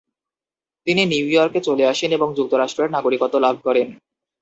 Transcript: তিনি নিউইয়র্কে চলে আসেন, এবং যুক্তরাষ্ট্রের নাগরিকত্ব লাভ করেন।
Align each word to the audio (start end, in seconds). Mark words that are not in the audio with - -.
তিনি 0.87 1.01
নিউইয়র্কে 1.05 1.59
চলে 1.61 1.83
আসেন, 1.87 2.09
এবং 2.11 2.27
যুক্তরাষ্ট্রের 2.35 2.93
নাগরিকত্ব 2.95 3.35
লাভ 3.39 3.55
করেন। 3.63 3.87